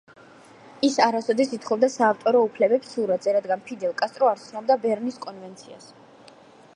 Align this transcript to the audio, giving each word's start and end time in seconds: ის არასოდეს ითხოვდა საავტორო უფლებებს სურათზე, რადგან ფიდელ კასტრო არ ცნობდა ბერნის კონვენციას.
ის 0.87 0.95
არასოდეს 1.07 1.51
ითხოვდა 1.57 1.89
საავტორო 1.97 2.41
უფლებებს 2.47 2.95
სურათზე, 2.95 3.35
რადგან 3.37 3.63
ფიდელ 3.69 3.95
კასტრო 4.03 4.31
არ 4.33 4.43
ცნობდა 4.47 4.79
ბერნის 4.87 5.23
კონვენციას. 5.27 5.89